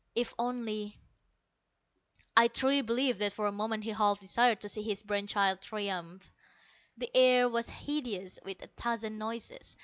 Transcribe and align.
"If 0.15 0.33
only" 0.39 0.97
I 2.35 2.47
truly 2.47 2.81
believe 2.81 3.19
that 3.19 3.33
for 3.33 3.45
a 3.45 3.51
moment 3.51 3.83
he 3.83 3.91
half 3.91 4.19
desired 4.19 4.61
to 4.61 4.69
see 4.69 4.81
his 4.81 5.03
brain 5.03 5.27
child 5.27 5.61
triumph. 5.61 6.31
The 6.97 7.15
air 7.15 7.47
was 7.47 7.69
hideous 7.69 8.39
with 8.43 8.63
a 8.63 8.67
thousand 8.81 9.19
noises. 9.19 9.77